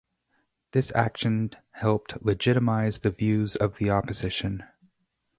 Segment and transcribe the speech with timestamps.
[0.71, 4.63] This action helped legitimize the views of the opposition.